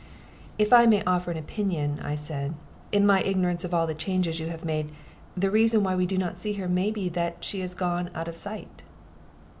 "If 0.57 0.73
I 0.73 0.87
may 0.87 1.03
offer 1.03 1.29
an 1.29 1.37
opinion," 1.37 1.99
I 2.01 2.15
said, 2.15 2.55
"in 2.91 3.05
my 3.05 3.21
ignorance 3.21 3.63
of 3.63 3.71
all 3.71 3.85
the 3.85 3.93
changes 3.93 4.39
you 4.39 4.47
have 4.47 4.65
made, 4.65 4.89
the 5.37 5.51
reason 5.51 5.83
why 5.83 5.93
we 5.93 6.07
do 6.07 6.17
not 6.17 6.39
see 6.41 6.53
her 6.53 6.67
may 6.67 6.89
be 6.89 7.07
that 7.09 7.45
she 7.45 7.61
is 7.61 7.75
gone 7.75 8.09
out 8.15 8.27
of 8.27 8.35
sight." 8.35 8.81